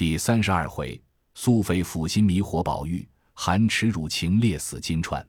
[0.00, 0.98] 第三十二回，
[1.34, 5.22] 苏肥负心迷惑宝玉，含耻辱情烈死金钏。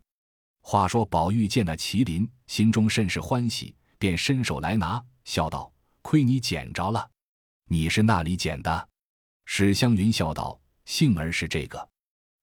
[0.62, 5.70] 话说宝玉见那麒麟，心中甚是欢喜，便伸手来拿，笑道
[6.02, 7.06] ：“亏你捡着了，
[7.68, 8.88] 你是那里捡的？”
[9.44, 10.58] 史湘云笑道
[10.88, 11.90] ：“幸而是这个，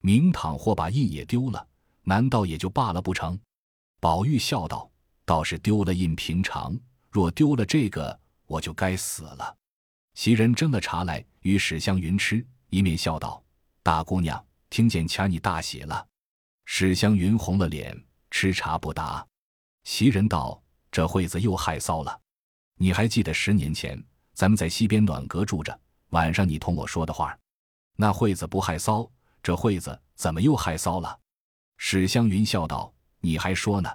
[0.02, 1.66] 明倘或把印也丢了，
[2.02, 3.40] 难道也就罢了不成？”
[4.00, 4.90] 宝玉笑道
[5.24, 6.79] ：“倒是丢了印平常，
[7.10, 9.56] 若丢了这个，我就该死了。”
[10.12, 13.42] 袭人斟了茶来，与史湘云吃，一面笑道
[13.82, 16.06] ：“大姑娘，听见前儿你大喜了。”
[16.66, 17.98] 史湘云红了脸。
[18.30, 19.27] 吃茶不答，
[19.84, 22.20] 袭人道：“这惠子又害臊了。
[22.76, 23.98] 你还记得十年前
[24.34, 27.34] 咱们在西边暖阁住着，晚上你同我说的话？
[27.96, 29.10] 那惠子不害臊，
[29.42, 31.18] 这惠子怎么又害臊了？”
[31.78, 33.90] 史湘云笑道：“你还说呢？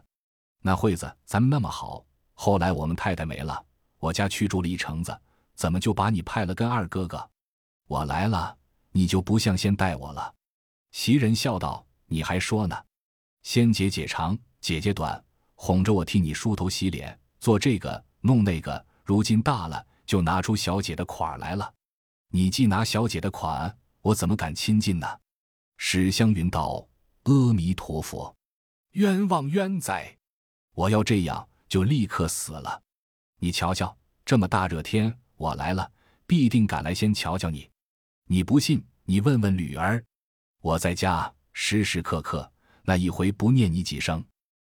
[0.63, 3.63] 那惠子咱们那么好，后来我们太太没了，
[3.99, 5.15] 我家去住了一城子，
[5.53, 7.29] 怎么就把你派了跟二哥哥？
[7.93, 8.57] 我来了，
[8.91, 10.33] 你就不像先待我了。”
[10.89, 12.75] 袭人笑道：“你还说呢？”
[13.43, 15.23] 先姐姐长，姐姐短，
[15.53, 18.83] 哄着我替你梳头洗脸，做这个弄那个。
[19.03, 21.71] 如今大了，就拿出小姐的款来了。
[22.29, 25.07] 你既拿小姐的款，我怎么敢亲近呢？
[25.77, 26.87] 史湘云道
[27.25, 28.35] ：“阿弥陀佛，
[28.93, 30.17] 冤枉冤哉！
[30.73, 32.81] 我要这样，就立刻死了。
[33.37, 33.95] 你瞧瞧，
[34.25, 35.91] 这么大热天，我来了，
[36.25, 37.69] 必定赶来先瞧瞧你。
[38.33, 40.03] 你不信，你问问吕儿，
[40.59, 42.51] 我在家时时刻刻。”
[42.83, 44.25] 那一回不念你几声，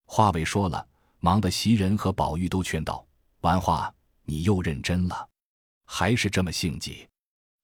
[0.08, 0.88] 话未说了，
[1.20, 3.06] 忙得袭人和宝玉都劝道
[3.42, 3.94] ：“完话，
[4.24, 5.30] 你又认真了，
[5.86, 7.08] 还是这么性急。”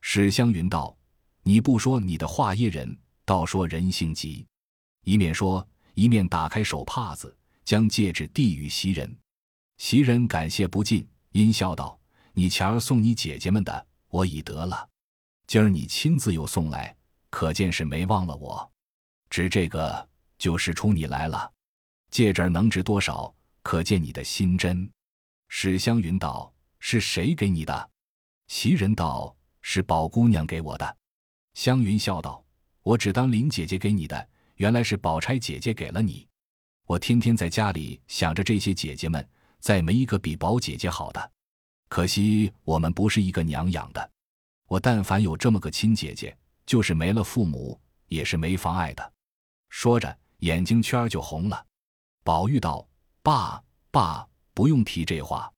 [0.02, 0.96] 史湘云道
[1.42, 2.96] ：“你不说你的话噎人，
[3.26, 4.46] 倒说人性急。”
[5.06, 9.18] 一面说，一面打开手帕子，将戒指递与袭人。
[9.78, 12.00] 袭人感谢不尽，阴笑道
[12.32, 14.89] ：“你前儿送你姐姐们的，我已得了，
[15.50, 16.96] 今儿你亲自又送来，
[17.32, 18.72] 可见是没忘了我。
[19.32, 21.52] 只这个。”就是出你来了，
[22.12, 23.34] 戒指能值多少？
[23.62, 24.90] 可见你的心真。
[25.50, 27.90] 史湘云道：“是谁给你的？”
[28.48, 30.98] 袭人道：“是宝姑娘给我的。”
[31.56, 32.42] 湘云笑道
[32.84, 36.26] ：“我只当林姐姐给你的，原来是宝钗姐姐给了你。
[36.86, 39.28] 我天天在家里想着这些姐姐们，
[39.60, 41.32] 再没一个比宝姐姐好的。
[41.90, 44.12] 可惜我们不是一个娘养的。
[44.70, 46.34] 我但凡有这么个亲姐姐，
[46.66, 49.14] 就是没了父母，也是没妨碍的。”
[49.68, 50.18] 说着。
[50.40, 51.66] 眼睛圈就红了，
[52.24, 52.88] 宝玉道
[53.22, 55.52] ：“爸爸，不用提这话。”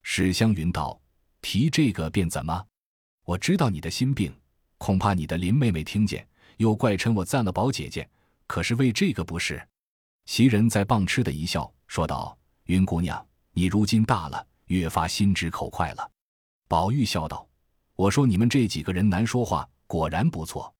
[0.00, 0.98] 史湘云道
[1.42, 2.66] ：“提这个便怎么？
[3.24, 4.34] 我知道你的心病，
[4.78, 8.08] 恐怕你的林妹妹听见，又怪称我赞了宝姐姐。
[8.46, 9.62] 可是为这个不是？”
[10.24, 12.34] 袭人在棒吃的一笑，说道
[12.64, 16.10] ：“云姑娘，你如今大了，越发心直口快了。”
[16.68, 17.46] 宝玉笑道
[17.96, 20.72] ：“我说你们这几个人难说话，果然不错。”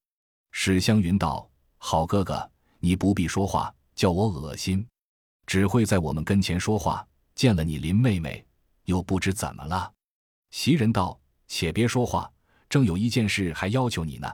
[0.50, 2.46] 史湘云道：“好哥哥。”
[2.84, 4.84] 你不必说话，叫我恶心，
[5.46, 7.06] 只会在我们跟前说话。
[7.32, 8.44] 见了你林妹妹，
[8.86, 9.92] 又不知怎么了。
[10.50, 12.28] 袭人道：“且别说话，
[12.68, 14.28] 正有一件事还要求你呢。”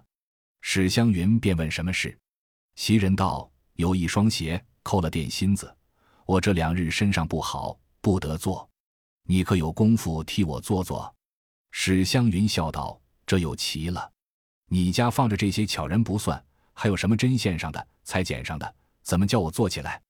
[0.63, 2.19] 史湘云便问什么事。
[2.75, 5.71] 袭人道：“有一双鞋扣了点心子，
[6.25, 8.67] 我这两日身上不好，不得做。
[9.25, 11.15] 你可有功夫替我做做？”
[11.71, 14.11] 史湘云笑道：“这又奇了，
[14.67, 16.43] 你家放着这些巧人不算。”
[16.81, 20.01] 还有什么针线上的、裁剪上的，怎么叫我做起来？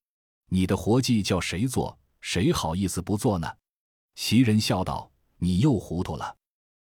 [0.50, 1.98] 你的活计叫谁做？
[2.20, 3.50] 谁好意思不做呢？
[4.16, 5.10] 袭人笑道
[5.40, 6.36] ：“你又糊涂了，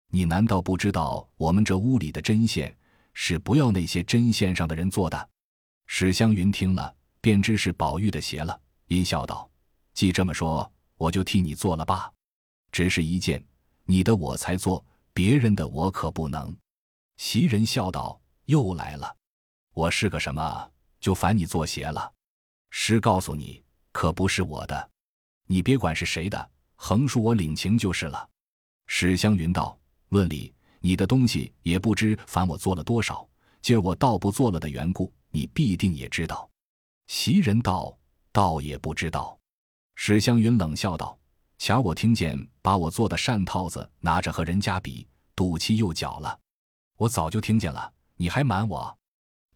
[0.08, 2.76] 你难道不知道我们这屋里的针线
[3.12, 5.30] 是不要那些针线上的人做的？”
[5.86, 9.48] 史湘云听了，便知是宝玉的鞋了，阴笑道
[9.94, 12.12] ：“既这么说，我就替你做了吧。
[12.72, 13.40] 只是一件，
[13.86, 16.54] 你的我才做，别人的我可不能。”
[17.16, 19.16] 袭人笑道：“又来了。”
[19.72, 20.70] 我是个什么，
[21.00, 22.12] 就烦你做鞋了。
[22.70, 24.90] 实告诉你，可不是我的，
[25.46, 28.28] 你别管是谁的，横竖我领情就是了。
[28.86, 29.78] 史湘云道
[30.10, 33.26] ：“论理，你的东西也不知烦我做了多少，
[33.62, 36.48] 今儿我倒不做了的缘故，你必定也知道。”
[37.08, 37.96] 袭人道
[38.32, 39.38] ：“倒也不知道。”
[39.94, 41.18] 史湘云冷笑道
[41.58, 46.38] ：“前儿我听见把我做的扇套子拿着和人家比，赌气又搅了。
[46.96, 48.96] 我早就听见了，你还瞒我。”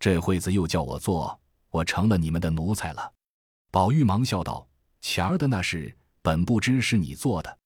[0.01, 1.39] 这会子又叫我做，
[1.69, 3.13] 我成了你们的奴才了。
[3.71, 4.67] 宝玉忙笑道
[5.03, 7.59] ：“前儿的那事，本不知是你做的。”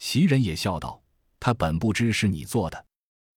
[0.00, 1.02] 袭人也笑道
[1.38, 2.84] ：“他本不知是你做的，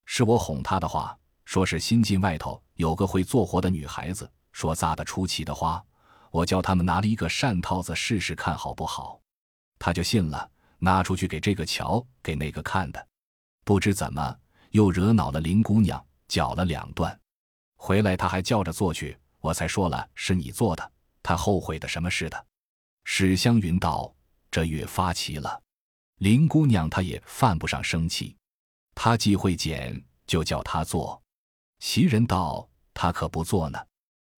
[0.05, 5.83] 是我哄他的话，说是新进外头有个会做活的女孩子，说扎得出奇的花，
[6.31, 9.19] 我叫他们拿了一个扇套子试试看好不好，
[9.79, 13.07] 他就信了，拿出去给这个瞧，给那个看的，
[13.63, 14.37] 不知怎么
[14.71, 17.17] 又惹恼了林姑娘，搅了两段。
[17.75, 20.91] 回来他还叫着做去，我才说了是你做的，
[21.21, 22.45] 他后悔的什么似的。
[23.05, 24.13] 史湘云道
[24.51, 25.61] ：“这越发奇了。
[26.17, 28.35] 林姑娘她也犯不上生气，
[28.95, 31.21] 她既会剪，就叫她做。”
[31.79, 33.79] 袭人道：“她可不做呢，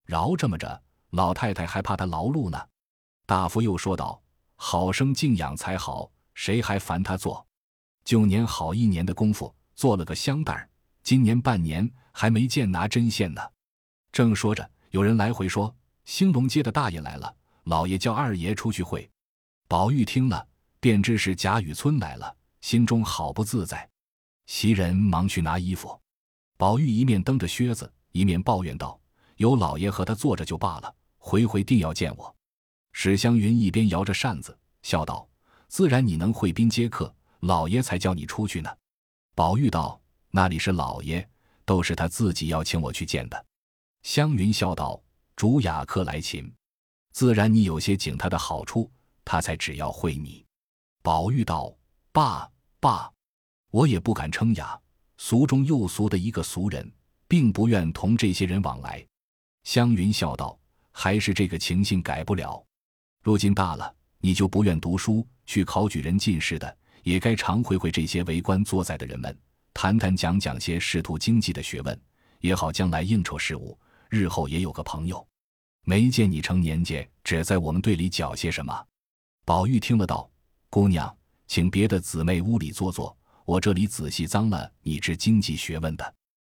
[0.06, 2.68] 饶这么着，老太太还怕她劳碌呢。”
[3.26, 4.22] 大夫又说道
[4.62, 7.48] ：“好生静养才好，谁还烦他做？
[8.04, 10.70] 旧年好一年的功夫，做了个香袋儿，
[11.02, 13.42] 今年半年还没见拿针线呢。”
[14.12, 15.74] 正说着，有人来回说
[16.04, 17.34] ：“兴隆街的大爷来了，
[17.64, 19.10] 老爷叫二爷出去会。”
[19.70, 20.46] 宝玉听了，
[20.82, 23.90] 便知是贾雨村来了，心中好不自在。
[24.46, 25.98] 袭人忙去拿衣服。
[26.58, 29.00] 宝玉一面蹬着靴子，一面抱怨道
[29.38, 32.36] ：“有老爷和他坐着就罢了，回回定要见我。”
[33.02, 35.26] 史湘云一边摇着扇子，笑道
[35.70, 38.70] ：“自然你能会宾接客，老爷才叫你出去呢。”
[39.34, 39.98] 宝玉道
[40.32, 41.26] ：“那里是老爷，
[41.64, 43.46] 都是他自己要请我去见的。”
[44.04, 45.02] 湘云笑道
[45.38, 46.54] ：“主雅客来勤，
[47.14, 48.92] 自然你有些景他的好处，
[49.24, 50.46] 他才只要会你。”
[51.02, 51.74] 宝玉道
[52.12, 53.10] ：“爸爸，
[53.72, 54.78] 我也不敢称雅。”
[55.16, 56.92] 俗中又俗的一个俗人，
[57.30, 59.02] 并不愿同这些人往来。
[59.64, 60.60] 湘云笑道
[60.92, 62.62] ：“还是这个情形改不了。
[63.22, 69.38] 如今大了，你就不愿读书，去考举人进士的，也该常会会这些为官作宰的人们，
[69.74, 72.02] 谈谈讲讲些仕途经济的学问，
[72.40, 73.78] 也好将来应酬事务，
[74.10, 75.26] 日后也有个朋友。
[75.84, 78.86] 没见你成年纪，只在我们队里搅些什么？”
[79.46, 80.30] 宝玉听了道
[80.70, 81.14] ：“姑娘，
[81.48, 86.14] 请别的姊妹屋里坐坐。”我这里仔细脏了你这经济学问的，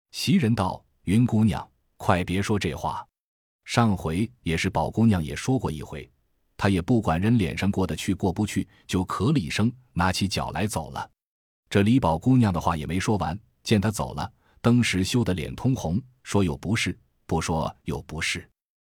[0.10, 3.06] 袭人道：“云姑娘，快别说这话。
[3.64, 6.12] 上回也是宝姑娘也说过一回，
[6.60, 11.10] 她也不管人脸上过得去过不去，就咳了一声，拿起脚来走了。
[11.70, 14.30] 这李宝姑娘的话也没说完，见她走了，
[14.62, 18.46] 登时羞得脸通红，说有不是，不说有不是。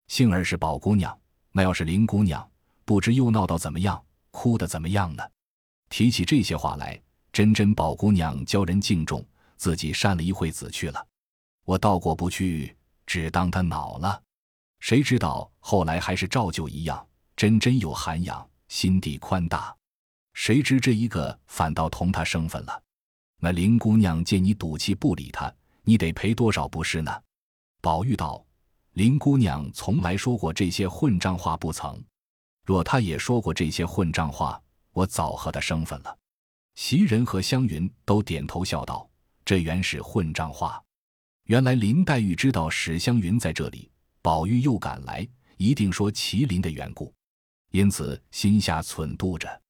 [0.08, 1.20] 幸而是宝姑娘，
[1.52, 2.50] 那要是林姑娘，
[2.86, 4.02] 不知又闹到怎么样，
[4.32, 5.24] 哭得怎么样呢？
[5.90, 6.98] 提起这些话来。”
[7.32, 9.24] 真真宝姑娘教人敬重，
[9.56, 11.08] 自己扇了一会子去了。
[11.64, 12.76] 我倒过不去，
[13.06, 14.20] 只当她恼了。
[14.80, 17.06] 谁知道后来还是照旧一样，
[17.40, 19.74] 真真有涵养，心地宽大。
[20.34, 22.84] 谁知这一个反倒同他生分了。
[23.40, 25.50] 那林姑娘见你赌气不理他，
[25.84, 27.24] 你得赔多少不是呢？
[27.80, 28.46] 宝玉道
[28.92, 32.04] ：“林姑娘从来说过这些混账话不曾？
[32.66, 34.62] 若她也说过这些混账话，
[34.92, 36.14] 我早和她生分了。”
[36.76, 39.10] 袭人和湘云都点头笑道
[39.46, 40.84] ：“这原是混账话。
[41.46, 43.90] 原来林黛玉知道史湘云在这里，
[44.22, 45.26] 宝玉又赶来，
[45.56, 47.14] 一定说麒麟的缘故，
[47.72, 49.62] 因此心下忖度着。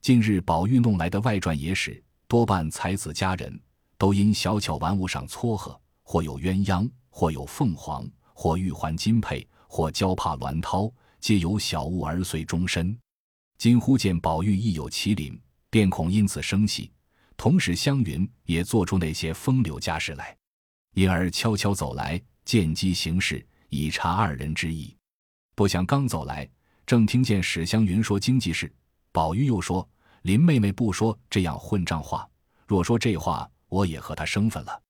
[0.00, 3.60] 近日宝玉弄来的外传野史，多半才子佳人，
[3.96, 12.98] 都因小巧玩物上撮合，或有鸳鸯，或有凤凰，或玉环金佩，或娇帕鸾绦，皆由小物而遂终身。
[13.58, 15.40] 今忽见宝玉亦有麒麟。”
[15.72, 16.92] 便恐因此生气，
[17.34, 20.36] 同时湘云也做出那些风流家事来，
[20.92, 24.94] 因而悄悄走来，见机行事，以察二人之意。
[25.54, 26.46] 不想刚走来，
[26.92, 28.70] 正听见史湘云说经济事，
[29.12, 29.88] 宝玉又说
[30.24, 32.28] 林妹妹不说这样混账话，
[32.66, 34.82] 若说这话，我也和她生分了。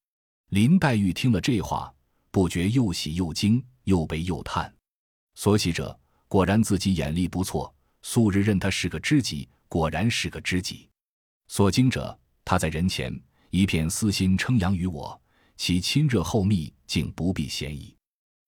[0.48, 1.94] 林黛玉听了这话，
[2.32, 4.74] 不觉又喜又惊，又悲又叹。
[5.36, 9.48] 所喜者，果然自己眼力不错，素日认他是个知己。
[9.68, 10.88] 果然是个知己，
[11.46, 13.16] 所惊者，他在人前
[13.50, 15.22] 一片私心称扬于我，
[15.56, 17.94] 其亲热厚密，竟不必嫌疑。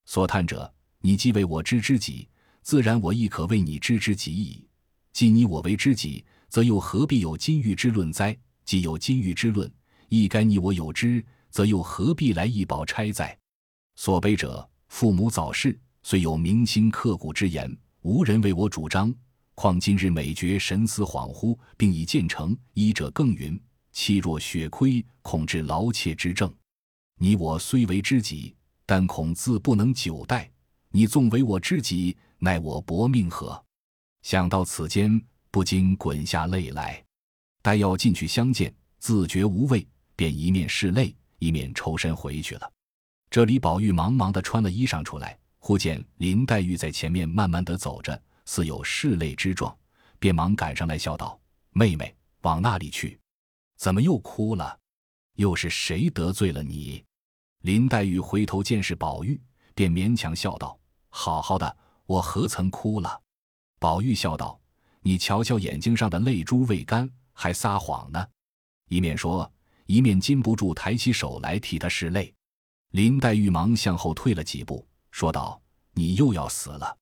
[0.07, 2.29] 所叹者，你既为我知知己，
[2.65, 4.67] 自然我亦可为你知之己矣。
[5.13, 8.35] 既你我为知己，则又何必有金玉之论哉？
[8.65, 9.71] 既有金玉之论，
[10.09, 13.39] 亦该你我有之，则又何必来一宝钗哉？
[13.97, 19.15] 所悲者，父母早逝，虽有铭心刻骨之言，无人为我主张。
[19.55, 22.57] 况今日每觉神思恍惚，并已建成。
[22.73, 23.61] 医者更云：
[23.93, 26.51] 气若血亏，恐致劳切之症。
[27.19, 28.57] 你我虽为知己，
[28.87, 30.51] 但恐自不能久待。
[30.91, 33.61] 你纵为我知己，奈我薄命何？
[34.21, 35.21] 想到此间，
[35.51, 37.03] 不禁滚下泪来。
[37.63, 42.71] 待要进去相见，自觉无味，便一面拭泪，一面抽身回去了。
[43.31, 48.23] 这里宝玉忙忙的穿了衣裳出来，忽见林黛玉在前面慢慢的走着。
[48.45, 49.75] 似有拭泪之状，
[50.19, 51.41] 便忙赶上来笑道
[51.73, 53.19] ：“妹妹，往那里去？
[53.79, 54.79] 怎么又哭了？
[55.37, 57.03] 又是谁得罪了你？”
[57.65, 59.41] 林黛玉回头见是宝玉，
[59.75, 61.75] 便勉强笑道：“好好的，
[62.07, 63.21] 我何曾哭了？”
[63.79, 64.59] 宝玉笑道
[65.01, 68.27] ：“你瞧瞧眼睛上的泪珠未干，还撒谎呢。”
[68.89, 69.51] 一面说，
[69.87, 72.33] 一面禁不住抬起手来替他拭泪。
[72.91, 75.61] 林黛玉忙向后退了几步，说道
[75.93, 76.97] ：“你又要死了，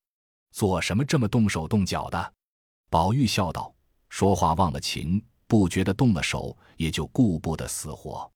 [0.50, 2.34] 做什么这么动手动脚的？”
[2.88, 3.74] 宝玉笑道
[4.08, 8.30] ：“说话忘了情，不觉得动了手，也就顾不得死活。”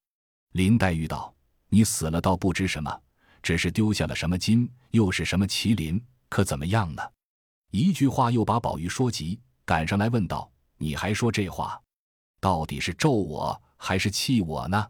[0.53, 1.35] 林黛玉道
[1.69, 3.03] ：“你死了倒不知什么，
[3.43, 7.03] 只是丢下了什么金，又是什么麒麟，可怎么样呢？”
[7.73, 11.81] 一句话又把宝玉说急，赶上来问道：“你还说这话，
[12.41, 14.89] 到底是咒我还是气我呢？”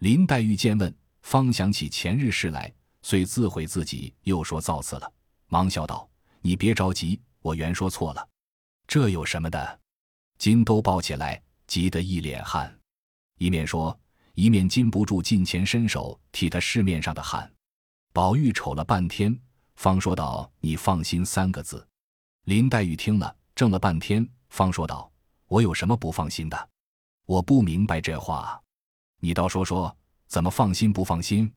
[0.00, 5.12] 林黛玉见问，方想起前日事来，遂自悔自己又说造次了，
[5.48, 6.08] 忙笑道
[6.40, 8.28] ：“你别着急，我原说错了，
[8.86, 9.80] 这有什么的？”
[10.38, 12.78] 金都抱起来，急得一脸汗，
[13.38, 13.98] 一面说，
[14.34, 17.50] 一面禁不住近前伸手替他拭面上的汗。
[18.12, 19.38] 宝玉瞅了半天，
[19.76, 21.86] 方说道：“你放心三个字。”
[22.44, 25.10] 林黛玉听了，怔了半天，方说道
[25.48, 26.68] ：“我有什么不放心的？
[27.24, 28.60] 我不明白这话，
[29.20, 29.94] 你倒说说，
[30.26, 31.52] 怎么放心不放心？”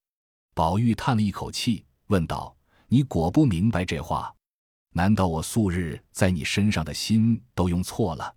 [0.56, 2.56] 宝玉叹了一口气，问道
[2.88, 4.34] ：“你果不明白这话？
[4.92, 8.36] 难道我素日在你身上的心都用错了？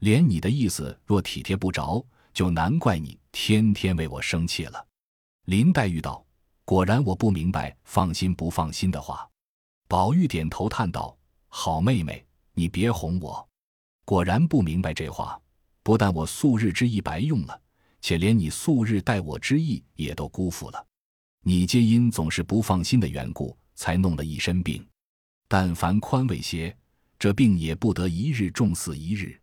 [0.00, 2.04] 连你的意思若体贴不着，
[2.34, 4.86] 就难怪你天天为我生气了。”
[5.46, 6.24] 林黛玉道
[6.66, 9.26] ：“果然我不明白放心不放心的话。”
[9.88, 11.16] 宝玉点头叹道。
[11.48, 13.48] 好妹妹，你别哄我。
[14.04, 15.40] 果然不明白这话，
[15.82, 17.58] 不但我素日之意白用了，
[18.02, 20.86] 且连你素日待我之意也都辜负了。
[21.42, 24.86] 你皆因总是不放心的缘故，才弄了一身病。
[25.48, 26.76] 但凡宽慰些，
[27.18, 29.40] 这病也不得一日重似一日。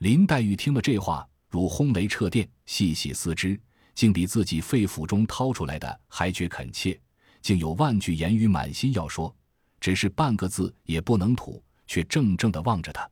[0.00, 3.58] 林黛玉听了这话，如轰雷掣电，细细思之，
[3.96, 7.00] 竟比自己肺腑中掏出来的还觉恳切，
[7.42, 9.34] 竟有万句言语满心要说。
[9.80, 13.08] 只是半个字也不能吐，却怔怔地望着他。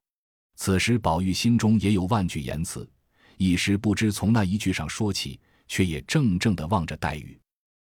[0.56, 2.88] 此时宝玉心中也有万句言辞，
[3.36, 7.38] 一时不知从那一句上说起，却也怔怔地望着黛玉。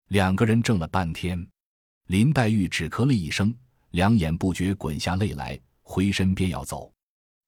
[0.09, 1.47] 两个人怔了半天，
[2.07, 3.55] 林黛玉只咳了一声，
[3.91, 6.93] 两眼不觉滚下泪来，回身便要走。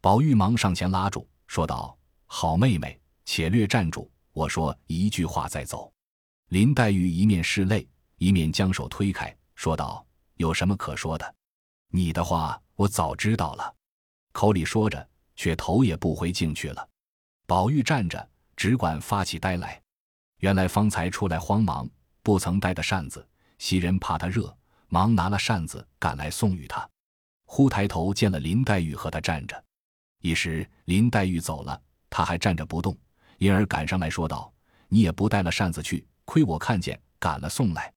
[0.01, 5.91] 宝玉忙上前拉住，说道：“好妹妹，且略站住，我说一句话再走。”
[6.49, 7.89] 林黛玉一面拭泪，
[8.19, 10.05] 一面将手推开，说道。
[10.35, 11.35] 有什么可说的？
[11.89, 13.75] 你的话我早知道了。
[14.33, 16.87] 口里说着，却头也不回进去了。
[17.47, 19.81] 宝玉站着，只管发起呆来。
[20.41, 21.89] 原来方才出来慌忙，
[22.23, 23.27] 不曾带的扇子。
[23.57, 24.55] 袭人怕他热，
[24.89, 26.87] 忙拿了扇子赶来送与他。
[27.47, 29.65] 忽抬头见了林黛玉和他站着。
[30.21, 32.95] 一时林黛玉走了，他还站着不动，
[33.39, 34.53] 因而赶上来说道
[34.89, 37.93] ：“你也不带了扇子去，亏我看见，赶了送来。”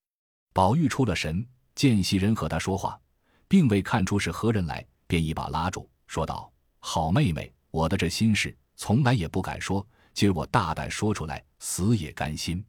[0.53, 1.46] 宝玉出了神。
[1.75, 3.00] 见袭人和他说话，
[3.48, 12.62] 并未看出是何人来，便一把拉住，说道：“好妹妹，我的这心事从来也不敢说，今儿我大胆说出来，死也甘心。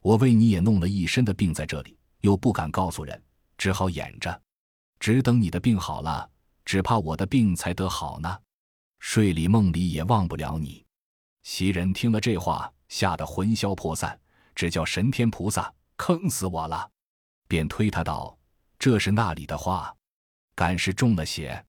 [0.00, 3.22] 我为你也弄了一身的病在这里，又不敢告诉人，
[3.58, 4.40] 只好掩着，
[4.98, 6.26] 只等你的病好了，
[6.64, 8.38] 只怕我的病才得好呢。
[9.00, 10.82] 睡里梦里也忘不了你。”
[11.46, 14.18] 袭人听了这话，吓得魂消魄散，
[14.52, 16.90] 只叫神天菩萨坑死我了，
[17.46, 18.36] 便推他道。
[18.80, 19.94] 这是那里的话，
[20.56, 21.64] 敢是中了邪，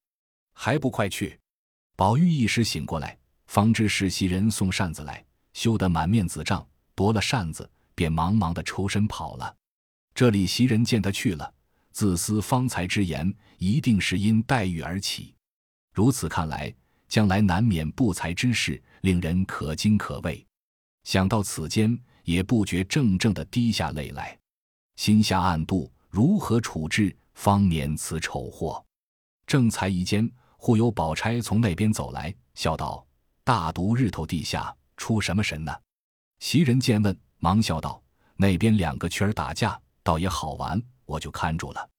[0.56, 1.40] 还不快去！
[1.96, 3.16] 宝玉一时醒过来，
[3.46, 9.56] 方知是袭人送扇子来，羞得满面紫胀，夺了扇子，便忙忙的抽身跑了。
[10.16, 11.54] 这里袭人见他去了，
[11.92, 15.36] 自思方才之言一定是因黛玉而起，
[15.94, 16.74] 如此看来，
[17.08, 20.46] 将来难免不才之事，令人可惊可畏。
[21.04, 24.38] 想到此间，也不觉怔怔的滴下泪来，
[24.96, 25.92] 心下暗度。
[26.10, 28.84] 如何处置，方免此丑祸？
[29.46, 33.06] 正才一间，忽有宝钗从那边走来，笑道
[33.44, 35.76] ：“大毒日头地下出什么神呢？”
[36.40, 38.02] 袭人见问，忙笑道
[38.36, 41.90] ：“那边两个圈儿打架，倒也好玩，我就看住了。”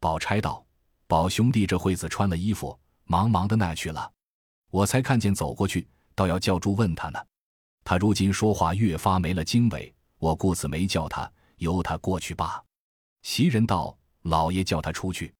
[0.00, 0.64] 宝钗道
[1.06, 4.10] ：“宝兄弟这会子穿了衣服，忙忙的那去了，
[4.70, 7.18] 我才看见走过去，倒要叫住问他呢。
[7.84, 12.62] 他如今说话越发没了经纬，我故此没叫他，由他过去罢。”
[13.22, 15.34] 袭人道：“老爷叫他出去。”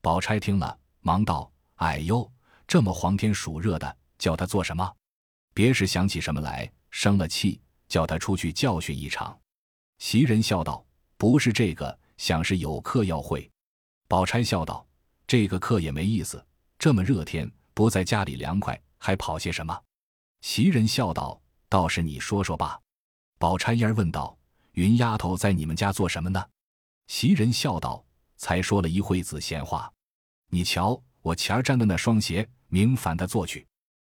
[0.00, 2.30] 宝钗听了，忙道：“哎呦，
[2.66, 4.90] 这么黄天暑热的，叫他做什么？
[5.52, 9.38] 别是想起什么来，生了气，叫他出去教训一场。”
[9.98, 10.84] 袭人笑道
[11.18, 13.48] ：“不是这个，想是有课要会。”
[14.08, 14.86] 宝钗笑道
[15.26, 16.42] ：“这个课也没意思，
[16.78, 19.78] 这么热天，不在家里凉快，还跑些什么？”
[20.42, 22.80] 袭人笑道：“倒是你说说吧。”
[23.38, 24.36] 宝钗儿问道
[24.72, 26.44] ：“云丫头在你们家做什么呢？”
[27.08, 28.04] 袭人笑道
[28.36, 29.92] ：“才说了一会子闲话，
[30.48, 33.66] 你瞧我前儿沾的那双鞋，明反的做去。”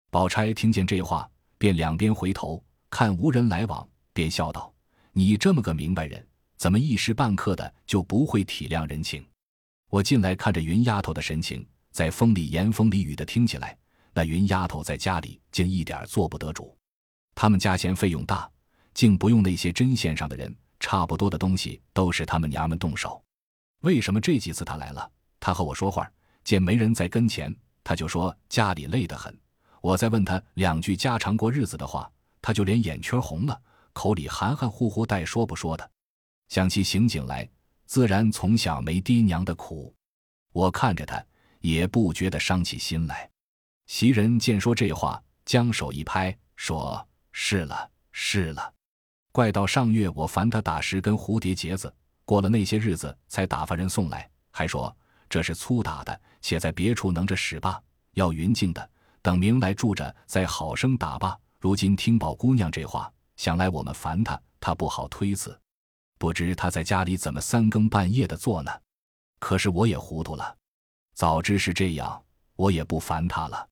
[0.10, 4.74] 宝钗听见这话，便两边回头看无人来往，便笑道
[5.12, 9.26] ：“你这么个明白人，怎么一时半刻的就不会体谅人情？
[9.90, 13.76] 我进来看着云丫头的神情，在风里言风里雨的听起来，
[14.14, 16.78] 那云丫头在家里竟一点做不得主。
[17.34, 18.48] 他们家嫌费用大，
[18.94, 23.20] 竟不用那些针线上的人，差不多的东西都是他们娘们动手。
[23.80, 26.08] 为什么这几次他来了，他和我说话，
[26.44, 27.52] 见没人在跟前，
[27.84, 29.36] 他就说家里累得很。
[29.82, 32.08] 我再问他两句家常过日子的话，
[32.44, 33.60] 他就连眼圈红了，
[33.94, 35.92] 口里含含糊糊带说不说的。
[36.50, 37.50] 想起刑警来，
[37.88, 39.92] 自然从小没爹娘的苦。
[40.54, 41.26] 我看着他，
[41.60, 43.30] 也不觉得伤起心来。
[43.86, 47.06] 袭人见说这话，将手一拍，说。
[47.40, 48.74] 是了，是了，
[49.32, 51.94] 怪到上月我烦他打十根蝴蝶结子，
[52.26, 54.98] 过了那些日子才打发人送来，还说
[55.30, 57.80] 这是粗打的，且在别处能着使罢。
[58.14, 58.90] 要匀净的，
[59.22, 61.38] 等明来住着再好生打罢。
[61.60, 65.56] 如今听宝姑娘这话，想来我们烦他，他不好推辞。
[66.18, 68.72] 不知他在家里怎么三更半夜的做呢？
[69.38, 70.58] 可是我也糊涂了，
[71.18, 72.24] 早知是这样，
[72.56, 73.68] 我也不烦他了。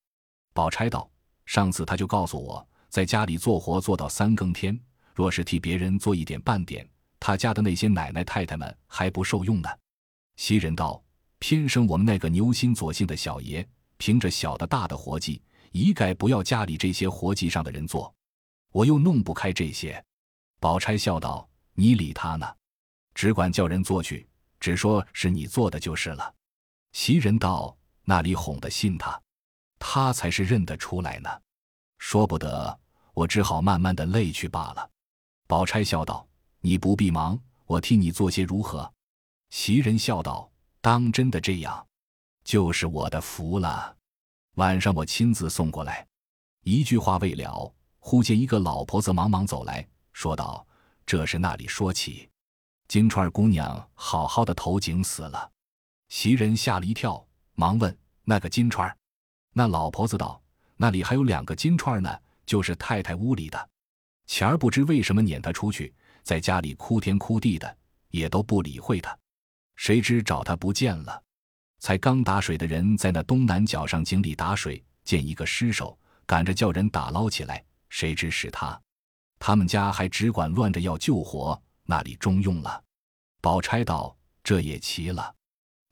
[0.52, 1.08] 宝钗道
[1.46, 4.76] ：“上次他就告诉我。”在家里做活做到三更天，
[5.14, 9.70] 若是替别人做一点半点，他家的那些奶奶太太们还不受用呢。
[10.38, 11.00] 袭人道
[11.38, 13.64] ：“偏生我们那个牛心左性的小爷，
[13.98, 15.40] 凭着小的大的活计，
[15.72, 18.12] 一概不要家里这些活计上的人做，
[18.72, 20.04] 我又弄不开这些。”
[20.60, 21.48] 宝钗笑道
[21.78, 22.56] ：“你理他呢，
[23.14, 24.28] 只管叫人做去，
[24.60, 26.34] 只说是你做的就是了。”
[26.96, 27.76] 袭人道
[28.06, 29.22] ：“那里哄得信他？
[29.78, 31.30] 他才是认得出来呢，
[31.98, 32.80] 说不得。”
[33.14, 34.90] 我只好慢慢的累去罢了。
[35.46, 36.26] 宝钗笑道
[36.62, 38.90] ：“你不必忙，我替你做些如何？”
[39.52, 40.50] 袭人笑道
[40.80, 41.86] ：“当真的这样，
[42.46, 43.94] 就是我的福了。
[44.56, 46.08] 晚上我亲自送过来。”
[46.64, 50.66] 一句话未了，忽见一个老婆子忙忙走来说道
[51.06, 52.30] ：“这是那里说起，
[52.88, 55.52] 金钏姑娘好好的投井死了。”
[56.16, 58.90] 袭人吓了一跳，忙问：“那个金钏？”
[59.52, 60.42] 那老婆子道
[60.78, 62.10] ：“那里还有两个金钏呢。”
[62.48, 63.70] 就是太太屋里的，
[64.26, 67.78] 前儿不知为什么撵他出去，在家里哭天哭地的，
[68.12, 69.18] 也都不理会他。
[69.76, 71.22] 谁知找他不见了，
[71.80, 78.80] 才刚打水的人在那东南角上井里打水，见一个尸首，赶着叫人打捞起来，谁知是他。
[79.38, 82.82] 他们家还只管乱着要救活，那里中用了。
[83.42, 85.36] 宝钗道：“这也奇了。”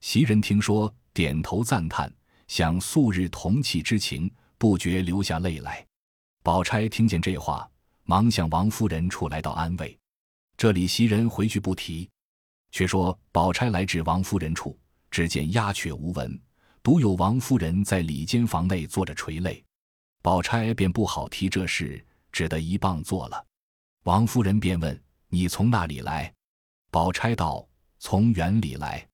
[0.04, 2.14] 袭人听说，点头赞叹，
[2.50, 5.84] 想素日同气之情，不觉流下泪来。
[6.44, 7.68] 宝钗听见这话，
[8.04, 9.98] 忙向王夫人处来到安慰。
[10.58, 12.10] 这里袭人回去不提。
[12.70, 14.78] 却说宝钗来至王夫人处，
[15.10, 16.38] 只见鸦雀无闻，
[16.84, 19.64] 独有王夫人在里间房内坐着垂泪。
[20.22, 23.46] 宝钗便不好提这事，只得一棒坐了。
[24.04, 26.32] 王夫人便问：“你从哪里来？”
[26.92, 27.66] 宝钗道
[28.00, 29.08] ：“从园里来。”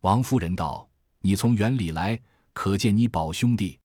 [0.00, 0.88] 王夫人道
[1.20, 2.20] ：“你从园里来，
[2.52, 3.78] 可见你宝兄弟？”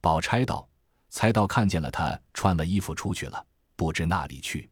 [0.00, 0.68] 宝钗道。
[1.14, 3.46] 才到看见了他穿了衣服出去了，
[3.76, 4.70] 不知那里去。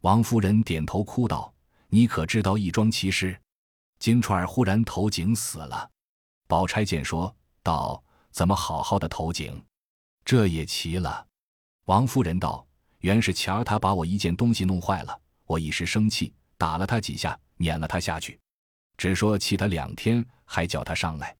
[0.00, 1.54] 王夫人点头哭道
[1.86, 3.40] ：“你可知道一桩奇事？
[4.00, 5.88] 金钏儿忽然投井死了。”
[6.48, 9.64] 宝钗见说道：“怎么好好的投井？
[10.24, 11.24] 这也奇了。”
[11.86, 12.66] 王夫人道
[12.98, 18.40] ：“原是前儿他把我一件东西弄坏了，我一时生气，打了他几下，撵了他下去，
[18.96, 21.36] 只说气他两天，还叫他上来。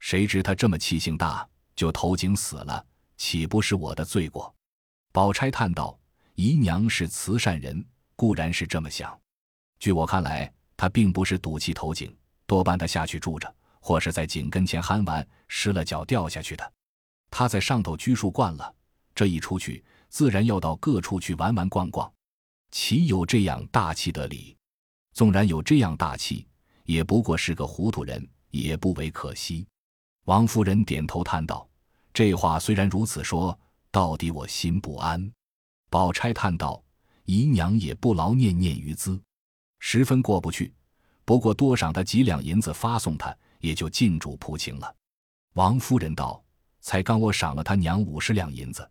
[0.00, 2.84] 谁知他这么气性大，就投井死了。”
[3.18, 4.52] 岂不是我的罪过？
[5.12, 5.96] 宝钗叹道
[6.34, 7.84] ：“姨娘是慈善人，
[8.16, 9.16] 固然是这么想。
[9.78, 12.12] 据我看来，她并不是赌气投井，
[12.46, 16.72] 多半她下去住着，或是在井跟前酣玩，失了脚掉下去的。
[17.30, 18.74] 她在上头拘束惯了，
[19.14, 22.12] 这一出去，自然要到各处去玩玩逛逛，
[22.72, 24.56] 岂有这样大气的理？
[25.12, 26.44] 纵然有这样大气，
[26.84, 29.66] 也不过是个糊涂人，也不为可惜。”
[30.26, 31.68] 王夫人点头叹道。
[32.14, 33.58] 这话虽然如此说，
[33.90, 35.32] 到底我心不安。
[35.88, 36.82] 宝钗叹道
[37.24, 39.18] ：“姨娘也不劳念念于兹，
[39.78, 40.72] 十分过不去。
[41.24, 44.94] 不过多赏他几两银子发送他，也就尽主仆情了。”
[45.54, 46.42] 王夫人道
[46.80, 48.86] ：“才刚我赏了他娘五十两银子，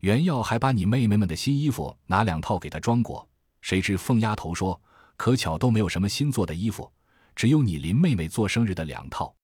[0.00, 3.28] 原要还把你妹妹们的新衣服拿两套给他装过。
[3.60, 4.80] 谁知凤丫头说，
[5.16, 6.90] 可巧都没有什么新做的衣服，
[7.34, 9.34] 只有你林妹妹做生日的两套。”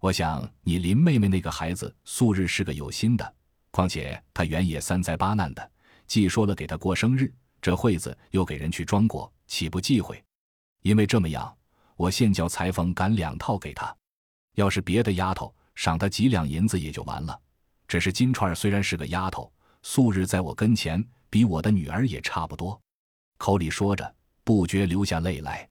[0.00, 3.34] 我想你林妹妹那个孩子素日是个有心的，
[3.70, 5.70] 况且她原也三灾八难的，
[6.06, 10.22] 既说了给她过生日，这会子又给人去装过，岂不忌讳？
[10.82, 11.54] 因为这么样，
[11.96, 13.94] 我现叫裁缝赶两套给她。
[14.54, 17.38] 要是别的丫头，赏她几两银子也就完了。
[17.86, 22.80] 只是金钏虽然是个丫头，素日在我跟前比我的女儿也差不多。
[23.36, 25.68] 口里说着，不觉流下泪来。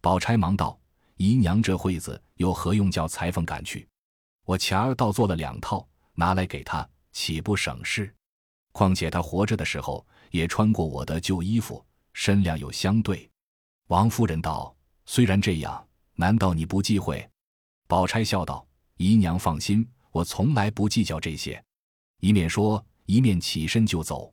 [0.00, 0.78] 宝钗忙道
[1.16, 3.88] ：“姨娘这会子又何用叫裁缝赶去？
[4.44, 8.14] 我前儿倒做了两套，拿来给他，岂不省事？
[8.72, 13.28] 况且他活着的时候也穿过我的旧衣服，身量又相对。”
[13.88, 14.76] 王夫人道
[15.06, 17.26] ：“虽然这样，难道你不忌讳？”
[17.88, 18.66] 宝钗笑道
[18.98, 21.62] ：“姨娘放心，我从来不计较这些。”
[22.20, 24.32] 一面说，一面起身就走。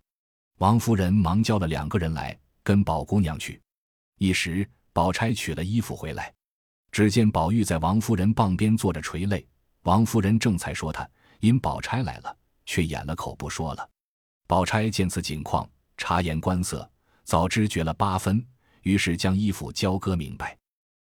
[0.57, 3.61] 王夫人忙叫了两个人来，跟宝姑娘去。
[4.17, 6.33] 一时，宝钗取了衣服回来，
[6.93, 9.43] 只见宝玉在王夫人傍边坐着垂泪。
[9.81, 13.89] 王夫人正才说他，因宝钗来了，却掩了口不说了。
[14.45, 16.87] 宝钗见此景况，察言观色，
[17.23, 18.45] 早知觉了八分，
[18.83, 20.55] 于是将衣服交割明白。